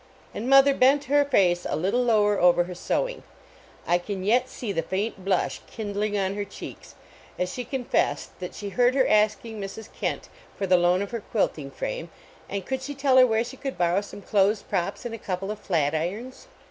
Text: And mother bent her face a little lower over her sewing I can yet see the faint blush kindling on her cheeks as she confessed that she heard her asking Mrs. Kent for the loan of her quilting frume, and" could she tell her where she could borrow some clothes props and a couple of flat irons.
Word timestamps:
And 0.33 0.49
mother 0.49 0.73
bent 0.73 1.03
her 1.03 1.23
face 1.23 1.63
a 1.69 1.75
little 1.75 2.01
lower 2.03 2.39
over 2.39 2.63
her 2.63 2.73
sewing 2.73 3.21
I 3.85 3.99
can 3.99 4.23
yet 4.23 4.49
see 4.49 4.71
the 4.71 4.81
faint 4.81 5.23
blush 5.23 5.61
kindling 5.67 6.17
on 6.17 6.33
her 6.33 6.43
cheeks 6.43 6.95
as 7.37 7.53
she 7.53 7.63
confessed 7.63 8.39
that 8.39 8.55
she 8.55 8.69
heard 8.69 8.95
her 8.95 9.07
asking 9.07 9.61
Mrs. 9.61 9.89
Kent 9.93 10.27
for 10.57 10.65
the 10.65 10.75
loan 10.75 11.03
of 11.03 11.11
her 11.11 11.21
quilting 11.21 11.69
frume, 11.69 12.09
and" 12.49 12.65
could 12.65 12.81
she 12.81 12.95
tell 12.95 13.17
her 13.17 13.27
where 13.27 13.43
she 13.43 13.57
could 13.57 13.77
borrow 13.77 14.01
some 14.01 14.23
clothes 14.23 14.63
props 14.63 15.05
and 15.05 15.13
a 15.13 15.19
couple 15.19 15.51
of 15.51 15.59
flat 15.59 15.93
irons. 15.93 16.47